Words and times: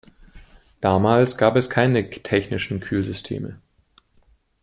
Damals 0.79 1.37
gab 1.37 1.55
es 1.55 1.69
keine 1.69 2.09
technischen 2.09 2.79
Kühlsysteme. 2.79 3.59